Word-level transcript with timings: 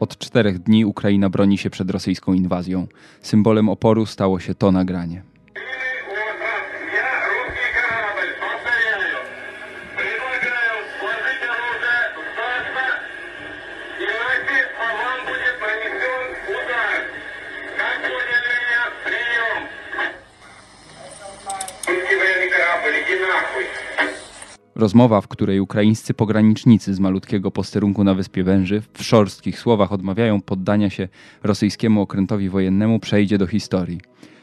Od 0.00 0.18
czterech 0.18 0.58
dni 0.58 0.84
Ukraina 0.84 1.30
broni 1.30 1.58
się 1.58 1.70
przed 1.70 1.90
rosyjską 1.90 2.32
inwazją. 2.32 2.86
Symbolem 3.22 3.68
oporu 3.68 4.06
stało 4.06 4.40
się 4.40 4.54
to 4.54 4.72
nagranie. 4.72 5.29
Rozmowa, 24.80 25.20
w 25.20 25.28
której 25.28 25.60
ukraińscy 25.60 26.14
pogranicznicy 26.14 26.94
z 26.94 27.00
malutkiego 27.00 27.50
posterunku 27.50 28.04
na 28.04 28.14
Wyspie 28.14 28.44
Węży 28.44 28.82
w 28.92 29.02
szorstkich 29.02 29.58
słowach 29.58 29.92
odmawiają 29.92 30.40
poddania 30.40 30.90
się 30.90 31.08
rosyjskiemu 31.42 32.00
okrętowi 32.00 32.48
wojennemu, 32.48 32.98
przejdzie 33.00 33.38
do 33.38 33.46
historii. 33.46 34.00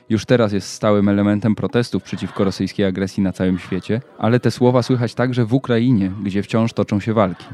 Już 0.10 0.26
teraz 0.26 0.54
jest 0.54 0.70
stałym 0.70 1.10
elementem 1.10 1.56
protestów 1.56 2.04
przeciwko 2.04 2.44
rosyjskiej 2.44 2.86
agresji 2.86 3.24
na 3.24 3.34
całym 3.34 3.60
świecie, 3.60 4.02
ale 4.18 4.40
te 4.40 4.52
słowa 4.52 4.84
słychać 4.84 5.14
także 5.14 5.46
w 5.46 5.54
Ukrainie, 5.54 6.12
gdzie 6.24 6.44
wciąż 6.44 6.74
toczą 6.74 7.00
się 7.00 7.14
walki. 7.14 7.46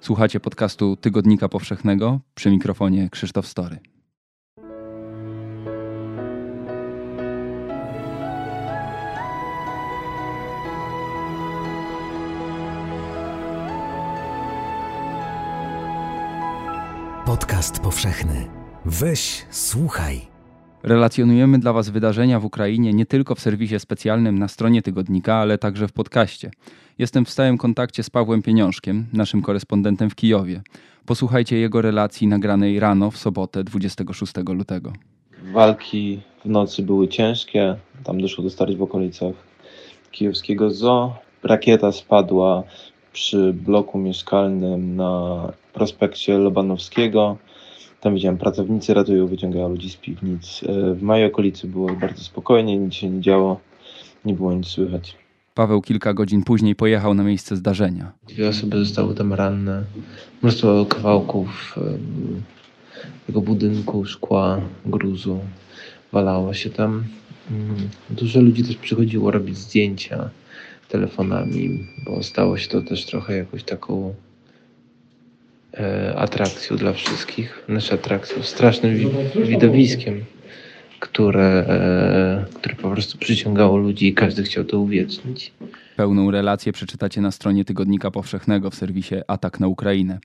Słuchacie 0.00 0.40
podcastu 0.40 0.96
Tygodnika 0.96 1.48
Powszechnego 1.48 2.20
przy 2.34 2.50
mikrofonie 2.50 3.08
Krzysztof 3.10 3.46
Story. 3.46 3.78
Podcast 17.26 17.80
powszechny. 17.80 18.46
Weź, 18.84 19.46
słuchaj. 19.50 20.20
Relacjonujemy 20.82 21.58
dla 21.58 21.72
Was 21.72 21.88
wydarzenia 21.88 22.40
w 22.40 22.44
Ukrainie 22.44 22.92
nie 22.92 23.06
tylko 23.06 23.34
w 23.34 23.40
serwisie 23.40 23.80
specjalnym 23.80 24.38
na 24.38 24.48
stronie 24.48 24.82
tygodnika, 24.82 25.34
ale 25.34 25.58
także 25.58 25.88
w 25.88 25.92
podcaście. 25.92 26.50
Jestem 26.98 27.24
w 27.24 27.30
stałym 27.30 27.58
kontakcie 27.58 28.02
z 28.02 28.10
Pawłem 28.10 28.42
Pieniążkiem, 28.42 29.06
naszym 29.12 29.42
korespondentem 29.42 30.10
w 30.10 30.14
Kijowie. 30.14 30.62
Posłuchajcie 31.06 31.56
jego 31.56 31.82
relacji 31.82 32.26
nagranej 32.26 32.80
rano 32.80 33.10
w 33.10 33.16
sobotę 33.16 33.64
26 33.64 34.32
lutego. 34.48 34.92
Walki 35.52 36.20
w 36.44 36.48
nocy 36.48 36.82
były 36.82 37.08
ciężkie. 37.08 37.76
Tam 38.04 38.20
doszło 38.20 38.44
do 38.44 38.50
starć 38.50 38.76
w 38.76 38.82
okolicach 38.82 39.34
kijowskiego 40.10 40.70
zoo. 40.70 41.16
Rakieta 41.42 41.92
spadła 41.92 42.62
przy 43.12 43.52
bloku 43.52 43.98
mieszkalnym 43.98 44.96
na 44.96 45.52
prospekcie 45.80 46.38
Lobanowskiego. 46.38 47.36
Tam 48.00 48.14
widziałem, 48.14 48.38
pracownicy 48.38 48.94
ratują, 48.94 49.26
wyciągają 49.26 49.68
ludzi 49.68 49.90
z 49.90 49.96
piwnic. 49.96 50.60
E, 50.68 50.94
W 50.94 51.02
mojej 51.02 51.26
okolicy 51.26 51.66
było 51.66 51.92
bardzo 51.94 52.22
spokojnie, 52.22 52.76
nic 52.78 52.94
się 52.94 53.10
nie 53.10 53.20
działo, 53.20 53.60
nie 54.24 54.34
było 54.34 54.54
nic 54.54 54.66
słychać. 54.66 55.16
Paweł 55.54 55.82
kilka 55.82 56.14
godzin 56.14 56.42
później 56.42 56.74
pojechał 56.74 57.14
na 57.14 57.22
miejsce 57.22 57.56
zdarzenia. 57.56 58.12
Dwie 58.28 58.48
osoby 58.48 58.78
zostały 58.78 59.14
tam 59.14 59.32
ranne. 59.32 59.84
Mnóstwo 60.42 60.86
kawałków 60.86 61.74
tego 63.26 63.40
budynku, 63.40 64.04
szkła, 64.04 64.60
gruzu 64.86 65.40
walało 66.12 66.54
się 66.54 66.70
tam. 66.70 67.04
Mm, 67.50 67.76
Dużo 68.10 68.40
ludzi 68.40 68.64
też 68.64 68.76
przychodziło 68.76 69.30
robić 69.30 69.56
zdjęcia 69.58 70.30
telefonami, 70.88 71.86
bo 72.06 72.22
stało 72.22 72.58
się 72.58 72.68
to 72.68 72.82
też 72.82 73.06
trochę 73.06 73.36
jakąś 73.36 73.62
taką 73.64 74.14
atrakcją 76.16 76.76
dla 76.76 76.92
wszystkich. 76.92 77.62
Znaczy 77.68 77.94
atrakcją, 77.94 78.42
strasznym 78.42 78.96
wi- 78.96 79.08
widowiskiem, 79.44 80.24
które, 81.00 81.44
e, 81.68 82.44
które 82.54 82.74
po 82.74 82.90
prostu 82.90 83.18
przyciągało 83.18 83.76
ludzi 83.76 84.06
i 84.08 84.14
każdy 84.14 84.42
chciał 84.42 84.64
to 84.64 84.78
uwiecznić. 84.78 85.52
Pełną 85.96 86.30
relację 86.30 86.72
przeczytacie 86.72 87.20
na 87.20 87.30
stronie 87.30 87.64
Tygodnika 87.64 88.10
Powszechnego 88.10 88.70
w 88.70 88.74
serwisie 88.74 89.14
Atak 89.28 89.60
na 89.60 89.68
Ukrainę. 89.68 90.18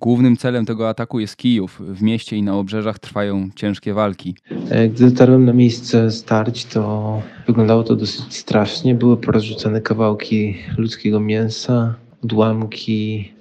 Głównym 0.00 0.36
celem 0.36 0.66
tego 0.66 0.88
ataku 0.88 1.20
jest 1.20 1.36
Kijów. 1.36 1.80
W 1.80 2.02
mieście 2.02 2.36
i 2.36 2.42
na 2.42 2.56
obrzeżach 2.56 2.98
trwają 2.98 3.48
ciężkie 3.56 3.94
walki. 3.94 4.34
E, 4.70 4.88
Gdy 4.88 5.10
dotarłem 5.10 5.44
na 5.44 5.52
miejsce 5.52 6.10
starć, 6.10 6.64
to 6.64 7.22
wyglądało 7.46 7.82
to 7.82 7.96
dosyć 7.96 8.34
strasznie. 8.36 8.94
Były 8.94 9.16
porozrzucane 9.16 9.80
kawałki 9.80 10.56
ludzkiego 10.78 11.20
mięsa, 11.20 11.94
odłamki, 12.24 13.32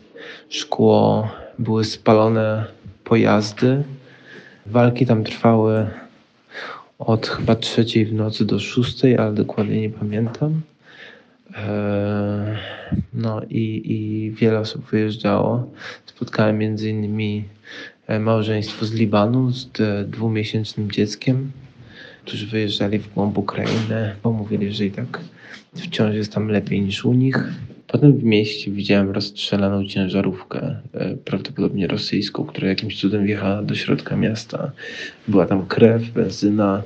szkło, 0.50 1.28
były 1.62 1.86
spalone 1.86 2.66
pojazdy. 3.04 3.84
Walki 4.66 5.06
tam 5.06 5.24
trwały 5.24 5.88
od 7.00 7.28
chyba 7.28 7.56
trzeciej 7.56 8.06
w 8.06 8.14
nocy 8.14 8.46
do 8.46 8.60
szóstej, 8.60 9.18
ale 9.18 9.34
dokładnie 9.34 9.82
nie 9.82 9.90
pamiętam. 9.90 10.62
Eee, 11.56 12.58
No 13.14 13.42
i, 13.50 13.82
i 13.86 14.32
wiele 14.32 14.60
osób 14.60 14.90
wyjeżdżało. 14.90 15.72
Spotkałem 16.06 16.58
między 16.58 16.90
innymi 16.90 17.46
e, 18.08 18.20
małżeństwo 18.20 18.86
z 18.86 18.94
Libanu 18.94 19.52
z 19.52 19.80
e, 19.80 20.04
dwumiesięcznym 20.04 20.92
dzieckiem, 20.92 21.52
którzy 22.26 22.48
wyjeżdżali 22.48 23.00
w 23.00 23.14
głąb 23.14 23.38
Ukrainy, 23.38 24.16
bo 24.24 24.32
mówili, 24.32 24.74
że 24.74 24.86
i 24.86 24.92
tak 24.92 25.20
wciąż 25.76 26.16
jest 26.16 26.34
tam 26.34 26.48
lepiej 26.48 26.82
niż 26.82 27.06
u 27.06 27.14
nich. 27.14 27.38
Potem 27.92 28.18
w 28.18 28.24
mieście 28.24 28.72
widziałem 28.72 29.12
rozstrzelaną 29.12 29.86
ciężarówkę, 29.86 30.80
e, 30.94 31.18
prawdopodobnie 31.18 31.88
rosyjską, 31.88 32.46
która 32.46 32.68
jakimś 32.68 33.00
cudem 33.00 33.26
wjechała 33.26 33.64
do 33.64 33.76
środka 33.76 34.16
miasta. 34.16 34.72
Była 35.28 35.46
tam 35.46 35.66
krew, 35.66 36.10
benzyna, 36.10 36.84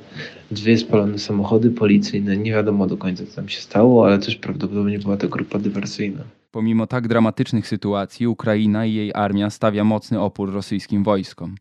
dwie 0.50 0.78
spalone 0.78 1.18
samochody 1.18 1.70
policyjne. 1.70 2.36
Nie 2.36 2.52
wiadomo 2.52 2.86
do 2.86 2.96
końca, 2.96 3.26
co 3.26 3.36
tam 3.36 3.48
się 3.48 3.60
stało, 3.60 4.06
ale 4.06 4.18
też 4.18 4.36
prawdopodobnie 4.36 4.98
była 4.98 5.16
to 5.16 5.28
grupa 5.28 5.58
dywersyjna. 5.58 6.22
Pomimo 6.50 6.86
tak 6.86 7.08
dramatycznych 7.08 7.68
sytuacji, 7.68 8.26
Ukraina 8.26 8.86
i 8.86 8.94
jej 8.94 9.10
armia 9.14 9.50
stawia 9.50 9.84
mocny 9.84 10.20
opór 10.20 10.52
rosyjskim 10.52 11.04
wojskom. 11.04 11.54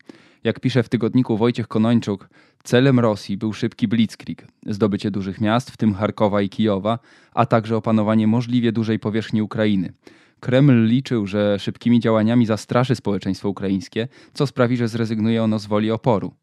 Jak 0.46 0.60
pisze 0.60 0.84
w 0.84 0.90
tygodniku 0.90 1.38
Wojciech 1.38 1.68
Konończuk, 1.68 2.30
celem 2.64 3.00
Rosji 3.00 3.38
był 3.38 3.54
szybki 3.54 3.88
blitzkrieg, 3.88 4.48
zdobycie 4.66 5.12
dużych 5.12 5.42
miast, 5.42 5.72
w 5.72 5.78
tym 5.78 5.94
Charkowa 5.94 6.42
i 6.42 6.50
Kijowa, 6.50 7.00
a 7.34 7.46
także 7.46 7.78
opanowanie 7.78 8.28
możliwie 8.28 8.72
dużej 8.72 9.00
powierzchni 9.00 9.42
Ukrainy. 9.42 9.94
Kreml 10.40 10.86
liczył, 10.86 11.28
że 11.28 11.60
szybkimi 11.60 12.00
działaniami 12.00 12.46
zastraszy 12.46 12.96
społeczeństwo 12.96 13.50
ukraińskie, 13.50 14.08
co 14.34 14.48
sprawi, 14.48 14.78
że 14.78 14.88
zrezygnuje 14.88 15.44
ono 15.44 15.60
z 15.60 15.66
woli 15.66 15.92
oporu. 15.92 16.34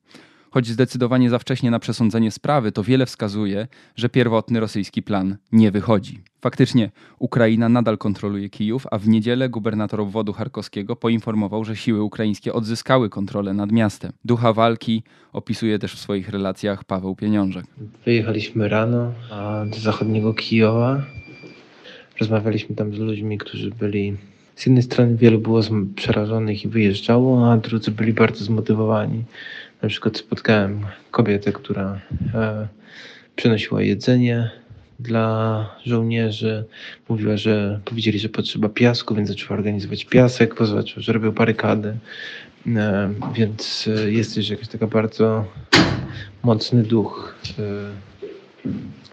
Choć 0.52 0.66
zdecydowanie 0.66 1.30
za 1.30 1.38
wcześnie 1.38 1.70
na 1.70 1.78
przesądzenie 1.78 2.30
sprawy, 2.30 2.72
to 2.72 2.82
wiele 2.82 3.06
wskazuje, 3.06 3.68
że 3.96 4.08
pierwotny 4.08 4.60
rosyjski 4.60 5.02
plan 5.02 5.36
nie 5.52 5.70
wychodzi. 5.70 6.20
Faktycznie 6.40 6.90
Ukraina 7.18 7.68
nadal 7.68 7.98
kontroluje 7.98 8.48
Kijów, 8.50 8.86
a 8.90 8.98
w 8.98 9.08
niedzielę 9.08 9.48
gubernator 9.48 10.00
obwodu 10.00 10.32
charkowskiego 10.32 10.96
poinformował, 10.96 11.64
że 11.64 11.76
siły 11.76 12.02
ukraińskie 12.02 12.52
odzyskały 12.52 13.10
kontrolę 13.10 13.54
nad 13.54 13.72
miastem. 13.72 14.12
Ducha 14.24 14.52
walki 14.52 15.02
opisuje 15.32 15.78
też 15.78 15.94
w 15.94 15.98
swoich 15.98 16.28
relacjach 16.28 16.84
Paweł 16.84 17.16
Pieniążek. 17.16 17.64
Wyjechaliśmy 18.04 18.68
rano 18.68 19.12
do 19.70 19.76
zachodniego 19.76 20.34
Kijowa. 20.34 21.02
Rozmawialiśmy 22.20 22.76
tam 22.76 22.94
z 22.94 22.98
ludźmi, 22.98 23.38
którzy 23.38 23.70
byli. 23.70 24.16
Z 24.56 24.66
jednej 24.66 24.82
strony 24.82 25.16
wielu 25.16 25.38
było 25.38 25.60
przerażonych 25.96 26.64
i 26.64 26.68
wyjeżdżało, 26.68 27.52
a 27.52 27.56
drudzy 27.56 27.90
byli 27.90 28.12
bardzo 28.12 28.44
zmotywowani. 28.44 29.24
Na 29.82 29.88
przykład 29.88 30.16
spotkałem 30.16 30.86
kobietę, 31.10 31.52
która 31.52 32.00
e, 32.34 32.68
przynosiła 33.36 33.82
jedzenie 33.82 34.50
dla 35.00 35.68
żołnierzy. 35.84 36.64
Mówiła, 37.08 37.36
że 37.36 37.80
powiedzieli, 37.84 38.18
że 38.18 38.28
potrzeba 38.28 38.68
piasku, 38.68 39.14
więc 39.14 39.28
zaczęła 39.28 39.58
organizować 39.58 40.04
piasek, 40.04 40.54
zobaczyła, 40.60 41.02
że 41.02 41.12
robią 41.12 41.30
barykady. 41.32 41.96
E, 42.66 43.14
więc 43.34 43.88
e, 43.98 44.10
jest 44.12 44.34
też 44.34 44.50
jakaś 44.50 44.68
taka 44.68 44.86
bardzo 44.86 45.44
mocny 46.42 46.82
duch 46.82 47.34
e, 47.58 47.62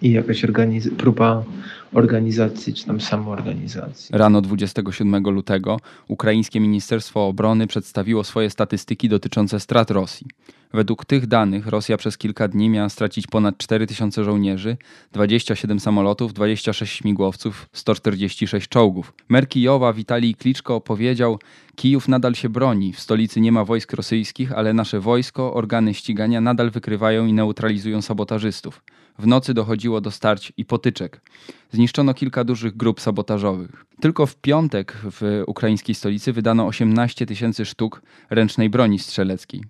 i 0.02 0.12
jakaś 0.12 0.44
organiz- 0.44 0.96
próba 0.96 1.44
organizacji, 1.94 2.74
czy 2.74 2.86
tam 2.86 3.02
samoorganizacji. 3.02 4.10
Rano 4.18 4.42
27 4.42 5.24
lutego 5.24 5.80
ukraińskie 6.08 6.60
Ministerstwo 6.60 7.28
Obrony 7.28 7.68
przedstawiło 7.68 8.24
swoje 8.24 8.50
statystyki 8.50 9.10
dotyczące 9.10 9.60
strat 9.60 9.92
Rosji. 9.92 10.28
Według 10.74 11.06
tych 11.06 11.28
danych 11.28 11.68
Rosja 11.68 11.98
przez 11.98 12.18
kilka 12.18 12.48
dni 12.48 12.70
miała 12.70 12.90
stracić 12.90 13.28
ponad 13.28 13.58
4000 13.58 14.24
żołnierzy, 14.24 14.78
27 15.12 15.80
samolotów, 15.80 16.34
26 16.34 16.94
śmigłowców, 16.94 17.70
146 17.74 18.70
czołgów. 18.70 19.14
Mer 19.30 19.48
Kijowa 19.48 19.94
Witalij 19.94 20.36
Kliczko 20.36 20.82
powiedział: 20.82 21.40
Kijów 21.76 22.08
nadal 22.08 22.36
się 22.36 22.50
broni, 22.50 22.94
w 22.94 23.00
stolicy 23.00 23.42
nie 23.42 23.52
ma 23.52 23.66
wojsk 23.66 23.94
rosyjskich, 23.94 24.52
ale 24.52 24.74
nasze 24.74 25.00
wojsko, 25.00 25.54
organy 25.54 25.94
ścigania 25.94 26.42
nadal 26.42 26.72
wykrywają 26.72 27.26
i 27.26 27.34
neutralizują 27.34 28.02
sabotażystów. 28.02 28.82
W 29.20 29.28
nocy 29.28 29.54
dochodziło 29.54 30.02
do 30.02 30.12
starć 30.12 30.54
i 30.58 30.66
potyczek. 30.66 31.22
Zniszczono 31.72 32.14
kilka 32.14 32.44
dużych 32.44 32.78
grup 32.78 33.02
sabotażowych. 33.02 33.86
Tylko 34.02 34.26
w 34.26 34.36
piątek 34.36 34.98
w 35.04 35.44
ukraińskiej 35.48 35.96
stolicy 35.96 36.34
wydano 36.34 36.66
18 36.66 37.26
tysięcy 37.26 37.66
sztuk 37.66 38.02
ręcznej 38.30 38.70
broni 38.70 39.00
strzeleckiej. 39.00 39.64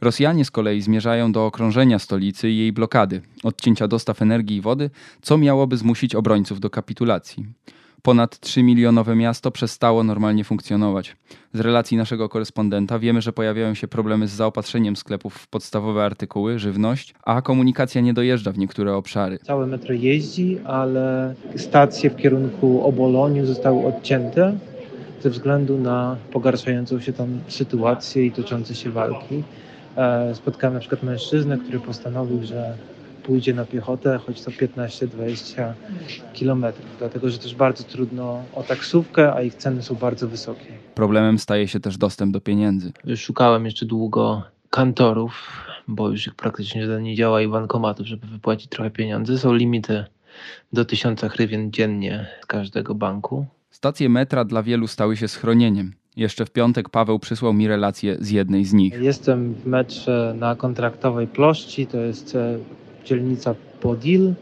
Rosjanie 0.00 0.44
z 0.44 0.50
kolei 0.50 0.80
zmierzają 0.80 1.32
do 1.32 1.46
okrążenia 1.46 1.98
stolicy 1.98 2.50
i 2.50 2.58
jej 2.58 2.72
blokady, 2.72 3.22
odcięcia 3.42 3.88
dostaw 3.88 4.22
energii 4.22 4.56
i 4.56 4.60
wody, 4.60 4.90
co 5.22 5.38
miałoby 5.38 5.76
zmusić 5.76 6.14
obrońców 6.14 6.60
do 6.60 6.70
kapitulacji. 6.70 7.46
Ponad 8.04 8.36
3-milionowe 8.36 9.16
miasto 9.16 9.50
przestało 9.50 10.04
normalnie 10.04 10.44
funkcjonować. 10.44 11.16
Z 11.54 11.60
relacji 11.60 11.96
naszego 11.96 12.28
korespondenta 12.28 12.98
wiemy, 12.98 13.20
że 13.20 13.32
pojawiają 13.32 13.74
się 13.74 13.88
problemy 13.88 14.28
z 14.28 14.30
zaopatrzeniem 14.30 14.96
sklepów 14.96 15.34
w 15.34 15.48
podstawowe 15.48 16.04
artykuły, 16.04 16.58
żywność, 16.58 17.14
a 17.22 17.42
komunikacja 17.42 18.00
nie 18.00 18.14
dojeżdża 18.14 18.52
w 18.52 18.58
niektóre 18.58 18.96
obszary. 18.96 19.38
Całe 19.38 19.66
metro 19.66 19.94
jeździ, 19.94 20.58
ale 20.64 21.34
stacje 21.56 22.10
w 22.10 22.16
kierunku 22.16 22.86
Oboloniu 22.86 23.46
zostały 23.46 23.86
odcięte 23.86 24.58
ze 25.22 25.30
względu 25.30 25.78
na 25.78 26.16
pogarszającą 26.32 27.00
się 27.00 27.12
tam 27.12 27.40
sytuację 27.48 28.26
i 28.26 28.32
toczące 28.32 28.74
się 28.74 28.90
walki. 28.90 29.42
E, 29.96 30.34
spotkałem 30.34 30.74
na 30.74 30.80
przykład 30.80 31.02
mężczyznę, 31.02 31.58
który 31.58 31.80
postanowił, 31.80 32.42
że 32.42 32.76
pójdzie 33.24 33.54
na 33.54 33.64
piechotę, 33.64 34.18
choć 34.26 34.42
to 34.42 34.50
15-20 34.50 35.72
kilometrów, 36.32 36.86
dlatego 36.98 37.30
że 37.30 37.38
też 37.38 37.54
bardzo 37.54 37.84
trudno 37.84 38.42
o 38.54 38.62
taksówkę, 38.62 39.34
a 39.34 39.42
ich 39.42 39.54
ceny 39.54 39.82
są 39.82 39.94
bardzo 39.94 40.28
wysokie. 40.28 40.66
Problemem 40.94 41.38
staje 41.38 41.68
się 41.68 41.80
też 41.80 41.98
dostęp 41.98 42.32
do 42.32 42.40
pieniędzy. 42.40 42.92
Szukałem 43.16 43.64
jeszcze 43.64 43.86
długo 43.86 44.42
kantorów, 44.70 45.50
bo 45.88 46.10
już 46.10 46.26
ich 46.26 46.34
praktycznie 46.34 46.82
żaden 46.82 47.02
nie 47.02 47.16
działa 47.16 47.42
i 47.42 47.48
bankomatów, 47.48 48.06
żeby 48.06 48.26
wypłacić 48.26 48.70
trochę 48.70 48.90
pieniędzy. 48.90 49.38
Są 49.38 49.52
limity 49.52 50.04
do 50.72 50.84
1000 50.84 51.20
hrywien 51.20 51.72
dziennie 51.72 52.26
z 52.42 52.46
każdego 52.46 52.94
banku. 52.94 53.46
Stacje 53.70 54.08
metra 54.08 54.44
dla 54.44 54.62
wielu 54.62 54.86
stały 54.86 55.16
się 55.16 55.28
schronieniem. 55.28 55.92
Jeszcze 56.16 56.46
w 56.46 56.50
piątek 56.50 56.88
Paweł 56.88 57.18
przysłał 57.18 57.52
mi 57.52 57.68
relację 57.68 58.16
z 58.20 58.30
jednej 58.30 58.64
z 58.64 58.72
nich. 58.72 58.94
Jestem 59.00 59.54
w 59.54 59.66
metrze 59.66 60.34
na 60.38 60.56
kontraktowej 60.56 61.26
ploszci, 61.26 61.86
to 61.86 61.98
jest 61.98 62.36
e, 62.36 62.58
dzielnica 63.04 63.54
Podil. 63.80 64.32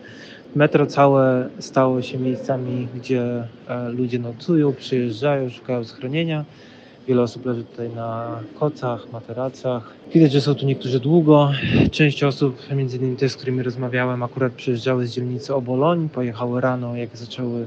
Metro 0.55 0.87
całe 0.87 1.49
stało 1.59 2.03
się 2.03 2.19
miejscami, 2.19 2.89
gdzie 2.95 3.23
e, 3.69 3.89
ludzie 3.89 4.19
nocują, 4.19 4.73
przyjeżdżają, 4.73 5.51
szukają 5.51 5.85
schronienia. 5.85 6.45
Wiele 7.09 7.23
osób 7.23 7.47
leży 7.47 7.65
tutaj 7.65 7.91
na 7.91 8.41
kocach, 8.61 9.13
materacach. 9.13 9.93
Widać, 10.15 10.33
że 10.33 10.41
są 10.41 10.55
tu 10.55 10.67
niektórzy 10.67 11.01
długo. 11.01 11.53
Część 11.91 12.25
osób, 12.25 12.59
między 12.77 12.97
innymi 12.97 13.17
te, 13.17 13.29
z 13.29 13.37
którymi 13.37 13.63
rozmawiałem, 13.63 14.23
akurat 14.23 14.53
przyjeżdżały 14.53 15.07
z 15.07 15.13
dzielnicy 15.13 15.55
Oboloń, 15.55 16.09
pojechały 16.09 16.61
rano, 16.61 16.97
jak 16.97 17.17
zaczęły, 17.17 17.67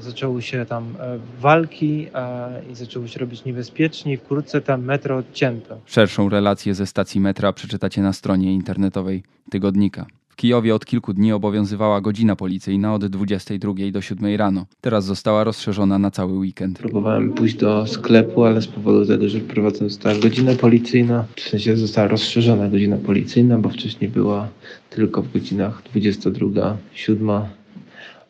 zaczęły 0.00 0.42
się 0.42 0.66
tam 0.66 0.84
e, 1.00 1.18
walki 1.40 2.06
e, 2.14 2.62
i 2.72 2.74
zaczęły 2.74 3.08
się 3.08 3.20
robić 3.20 3.44
niebezpiecznie. 3.44 4.18
Wkrótce 4.18 4.60
tam 4.60 4.84
metro 4.84 5.16
odcięto. 5.16 5.78
Szerszą 5.86 6.28
relację 6.28 6.74
ze 6.74 6.86
stacji 6.86 7.20
metra 7.20 7.52
przeczytacie 7.52 8.02
na 8.02 8.12
stronie 8.12 8.54
internetowej 8.54 9.22
tygodnika. 9.50 10.06
W 10.28 10.36
Kijowie 10.36 10.74
od 10.74 10.86
kilku 10.86 11.12
dni 11.12 11.32
obowiązywała 11.32 12.00
godzina 12.00 12.36
policyjna 12.36 12.94
od 12.94 13.06
22 13.06 13.72
do 13.92 14.00
7 14.00 14.36
rano. 14.36 14.66
Teraz 14.80 15.04
została 15.04 15.44
rozszerzona 15.44 15.98
na 15.98 16.10
cały 16.10 16.32
weekend. 16.32 16.78
Próbowałem 16.78 17.32
pójść 17.32 17.56
do 17.56 17.86
sklepu, 17.86 18.44
ale 18.44 18.62
z 18.62 18.66
powodu 18.66 19.06
tego, 19.06 19.28
że 19.28 19.40
wprowadzona 19.40 19.88
została 19.88 20.14
godzina 20.14 20.54
policyjna, 20.54 21.24
w 21.36 21.40
sensie 21.40 21.76
została 21.76 22.08
rozszerzona 22.08 22.68
godzina 22.68 22.96
policyjna, 22.96 23.58
bo 23.58 23.68
wcześniej 23.68 24.10
była 24.10 24.48
tylko 24.90 25.22
w 25.22 25.32
godzinach 25.32 25.82
22, 25.90 26.76
7, 26.92 27.30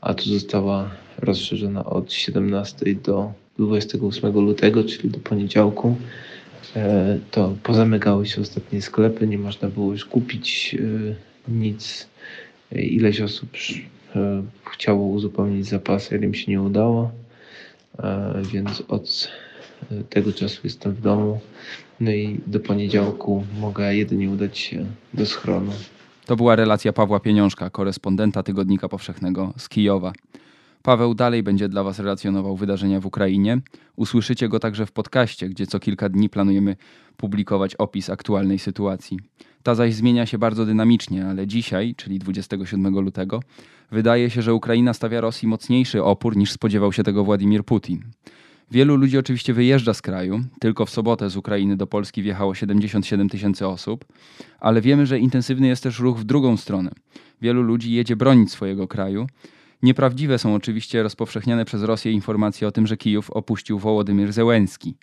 a 0.01 0.15
tu 0.15 0.31
została 0.31 0.91
rozszerzona 1.19 1.85
od 1.85 2.13
17 2.13 2.95
do 2.95 3.33
28 3.59 4.33
lutego, 4.33 4.85
czyli 4.85 5.11
do 5.11 5.19
poniedziałku. 5.19 5.97
E, 6.77 7.19
To 7.31 7.55
pozamykały 7.63 8.27
się 8.27 8.41
ostatnie 8.41 8.83
sklepy, 8.83 9.27
nie 9.27 9.39
można 9.39 9.69
było 9.69 9.93
już 9.93 10.05
kupić 10.05 10.77
e, 10.81 11.53
nic. 11.53 12.09
Ileś 12.73 13.21
osób 13.21 13.49
e, 14.17 14.43
chciało 14.73 15.07
uzupełnić 15.07 15.67
zapasy, 15.67 16.17
ale 16.17 16.27
im 16.27 16.35
się 16.35 16.51
nie 16.53 16.63
udało. 16.63 17.11
Więc 18.53 18.83
od 18.89 19.29
tego 20.11 20.33
czasu 20.33 20.61
jestem 20.65 20.93
w 20.93 21.01
domu. 21.01 21.41
No 22.01 22.11
i 22.11 22.41
do 22.47 22.61
poniedziałku 22.61 23.45
mogę 23.61 23.97
jedynie 23.97 24.31
udać 24.31 24.59
się 24.59 24.87
do 25.15 25.27
schronu. 25.27 25.73
To 26.27 26.37
była 26.37 26.57
relacja 26.57 26.93
Pawła 26.93 27.21
Pieniążka, 27.21 27.71
korespondenta 27.71 28.43
Tygodnika 28.43 28.89
Powszechnego 28.89 29.55
z 29.57 29.69
Kijowa. 29.69 30.13
Paweł 30.89 31.15
dalej 31.15 31.43
będzie 31.43 31.69
dla 31.69 31.83
Was 31.83 31.99
relacjonował 31.99 32.57
wydarzenia 32.57 33.01
w 33.01 33.07
Ukrainie. 33.07 33.61
Usłyszycie 33.97 34.49
go 34.49 34.59
także 34.59 34.87
w 34.87 34.93
podcaście, 34.93 35.49
gdzie 35.49 35.67
co 35.67 35.81
kilka 35.81 36.09
dni 36.09 36.29
planujemy 36.29 36.77
publikować 37.17 37.75
opis 37.75 38.11
aktualnej 38.11 38.59
sytuacji. 38.59 39.19
Ta 39.63 39.75
zaś 39.75 39.95
zmienia 39.95 40.27
się 40.27 40.39
bardzo 40.39 40.67
dynamicznie, 40.67 41.27
ale 41.27 41.47
dzisiaj, 41.47 41.95
czyli 41.95 42.19
27 42.19 42.99
lutego, 42.99 43.43
wydaje 43.91 44.31
się, 44.31 44.43
że 44.43 44.55
Ukraina 44.55 44.95
stawia 44.95 45.21
Rosji 45.21 45.49
mocniejszy 45.49 46.05
opór 46.05 46.37
niż 46.37 46.53
spodziewał 46.53 46.93
się 46.93 47.03
tego 47.03 47.25
Władimir 47.25 47.65
Putin. 47.65 48.03
Wielu 48.71 48.97
ludzi 48.97 49.19
oczywiście 49.19 49.55
wyjeżdża 49.55 49.95
z 49.95 50.03
kraju. 50.03 50.41
Tylko 50.61 50.87
w 50.87 50.91
sobotę 50.91 51.31
z 51.31 51.37
Ukrainy 51.37 51.77
do 51.77 51.87
Polski 51.87 52.23
wjechało 52.23 52.55
77 52.55 53.29
tysięcy 53.29 53.67
osób, 53.67 54.05
ale 54.61 54.81
wiemy, 54.81 55.07
że 55.07 55.19
intensywny 55.19 55.69
jest 55.69 55.83
też 55.83 55.99
ruch 55.99 56.19
w 56.19 56.25
drugą 56.25 56.57
stronę. 56.57 56.91
Wielu 57.43 57.63
ludzi 57.63 57.93
jedzie 57.93 58.17
bronić 58.17 58.53
swojego 58.53 58.89
kraju. 58.89 59.27
Nieprawdziwe 59.84 60.40
są 60.40 60.56
oczywiście 60.56 61.04
rozpowszechniane 61.04 61.66
przez 61.66 61.84
Rosję 61.84 62.12
informacje 62.12 62.68
o 62.68 62.72
tym, 62.72 62.88
że 62.88 62.98
Kijów 62.98 63.32
opuścił 63.32 63.80
Wołodymyr 63.80 64.34
Zełenski. 64.34 64.96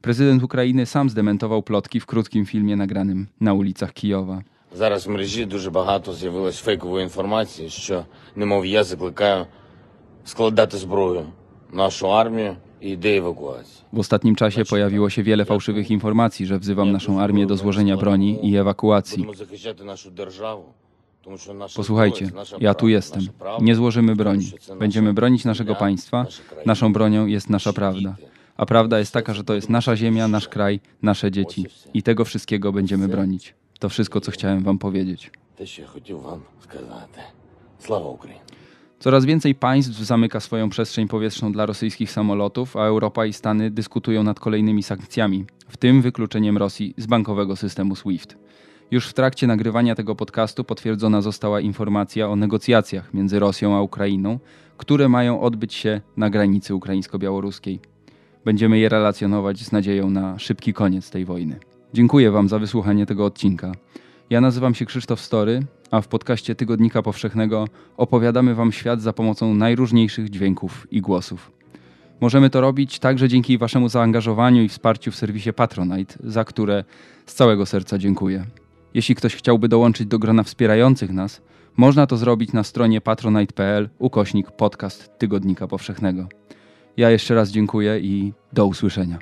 Prezydent 0.00 0.42
Ukrainy 0.42 0.86
sam 0.86 1.10
zdementował 1.10 1.62
plotki 1.62 2.00
w 2.00 2.06
krótkim 2.06 2.46
filmie 2.46 2.76
nagranym 2.76 3.26
na 3.40 3.54
ulicach 3.54 3.92
Kijowa. 3.92 4.42
Зараз 4.74 5.06
в 5.06 5.10
мережі 5.10 5.44
дуже 5.44 5.70
багато 5.70 6.12
з'явилось 6.12 6.58
фейкової 6.58 7.04
інформації, 7.04 7.70
що, 7.70 8.04
немов 8.36 8.66
я 8.66 8.84
закликаю 8.84 9.46
складати 10.24 10.76
зброю 10.76 11.26
нашу 11.72 12.12
армію 12.12 12.56
і 12.80 12.90
йде 12.90 13.16
евакуація. 13.16 13.84
W 13.92 13.98
ostatnim 13.98 14.36
czasie 14.36 14.64
pojawiło 14.64 15.10
się 15.10 15.22
wiele 15.22 15.44
fałszywych 15.44 15.90
informacji, 15.90 16.46
że 16.46 16.58
wzywam 16.58 16.92
naszą 16.92 17.20
armię 17.20 17.46
do 17.46 17.56
złożenia 17.56 17.96
broni 17.96 18.50
i 18.50 18.56
ewakuacji. 18.56 19.26
Posłuchajcie, 21.75 22.31
ja 22.59 22.73
tu 22.73 22.87
jestem. 22.87 23.21
Nie 23.61 23.75
złożymy 23.75 24.15
broni. 24.15 24.51
Będziemy 24.79 25.13
bronić 25.13 25.45
naszego 25.45 25.75
państwa. 25.75 26.25
Naszą 26.65 26.93
bronią 26.93 27.25
jest 27.25 27.49
nasza 27.49 27.73
prawda. 27.73 28.15
A 28.57 28.65
prawda 28.65 28.99
jest 28.99 29.13
taka, 29.13 29.33
że 29.33 29.43
to 29.43 29.53
jest 29.53 29.69
nasza 29.69 29.95
ziemia, 29.95 30.27
nasz 30.27 30.47
kraj, 30.47 30.79
nasze 31.01 31.31
dzieci. 31.31 31.65
I 31.93 32.03
tego 32.03 32.25
wszystkiego 32.25 32.71
będziemy 32.71 33.07
bronić. 33.07 33.53
To 33.79 33.89
wszystko, 33.89 34.21
co 34.21 34.31
chciałem 34.31 34.63
Wam 34.63 34.77
powiedzieć. 34.77 35.31
Coraz 38.99 39.25
więcej 39.25 39.55
państw 39.55 39.97
zamyka 39.97 40.39
swoją 40.39 40.69
przestrzeń 40.69 41.07
powietrzną 41.07 41.51
dla 41.51 41.65
rosyjskich 41.65 42.11
samolotów, 42.11 42.77
a 42.77 42.85
Europa 42.85 43.25
i 43.25 43.33
Stany 43.33 43.71
dyskutują 43.71 44.23
nad 44.23 44.39
kolejnymi 44.39 44.83
sankcjami, 44.83 45.45
w 45.67 45.77
tym 45.77 46.01
wykluczeniem 46.01 46.57
Rosji 46.57 46.93
z 46.97 47.05
bankowego 47.05 47.55
systemu 47.55 47.95
SWIFT. 47.95 48.37
Już 48.91 49.07
w 49.07 49.13
trakcie 49.13 49.47
nagrywania 49.47 49.95
tego 49.95 50.15
podcastu 50.15 50.63
potwierdzona 50.63 51.21
została 51.21 51.61
informacja 51.61 52.29
o 52.29 52.35
negocjacjach 52.35 53.13
między 53.13 53.39
Rosją 53.39 53.75
a 53.75 53.81
Ukrainą, 53.81 54.39
które 54.77 55.09
mają 55.09 55.41
odbyć 55.41 55.73
się 55.73 56.01
na 56.17 56.29
granicy 56.29 56.75
ukraińsko-białoruskiej. 56.75 57.79
Będziemy 58.45 58.79
je 58.79 58.89
relacjonować 58.89 59.59
z 59.59 59.71
nadzieją 59.71 60.09
na 60.09 60.39
szybki 60.39 60.73
koniec 60.73 61.09
tej 61.09 61.25
wojny. 61.25 61.59
Dziękuję 61.93 62.31
Wam 62.31 62.49
za 62.49 62.59
wysłuchanie 62.59 63.05
tego 63.05 63.25
odcinka. 63.25 63.71
Ja 64.29 64.41
nazywam 64.41 64.75
się 64.75 64.85
Krzysztof 64.85 65.21
Story, 65.21 65.63
a 65.91 66.01
w 66.01 66.07
podcaście 66.07 66.55
Tygodnika 66.55 67.01
Powszechnego 67.01 67.67
opowiadamy 67.97 68.55
Wam 68.55 68.71
świat 68.71 69.01
za 69.01 69.13
pomocą 69.13 69.53
najróżniejszych 69.53 70.29
dźwięków 70.29 70.87
i 70.91 71.01
głosów. 71.01 71.51
Możemy 72.21 72.49
to 72.49 72.61
robić 72.61 72.99
także 72.99 73.27
dzięki 73.27 73.57
Waszemu 73.57 73.89
zaangażowaniu 73.89 74.63
i 74.63 74.69
wsparciu 74.69 75.11
w 75.11 75.15
serwisie 75.15 75.53
Patronite, 75.53 76.15
za 76.23 76.43
które 76.43 76.83
z 77.25 77.33
całego 77.33 77.65
serca 77.65 77.97
dziękuję. 77.97 78.45
Jeśli 78.93 79.15
ktoś 79.15 79.35
chciałby 79.35 79.67
dołączyć 79.67 80.07
do 80.07 80.19
grona 80.19 80.43
wspierających 80.43 81.11
nas, 81.11 81.41
można 81.77 82.07
to 82.07 82.17
zrobić 82.17 82.53
na 82.53 82.63
stronie 82.63 83.01
patronite.pl 83.01 83.89
ukośnik 83.99 84.51
podcast 84.51 85.11
Tygodnika 85.17 85.67
Powszechnego. 85.67 86.27
Ja 86.97 87.09
jeszcze 87.09 87.35
raz 87.35 87.49
dziękuję 87.49 87.99
i 87.99 88.33
do 88.53 88.65
usłyszenia. 88.65 89.19